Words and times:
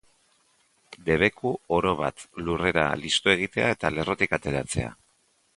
Debeku 1.09 1.51
oro-bat 1.77 2.25
lurrera 2.47 2.87
listu 3.05 3.35
egitea 3.37 3.71
eta 3.77 3.95
lerrotik 3.99 4.35
ateratzea. 4.39 4.91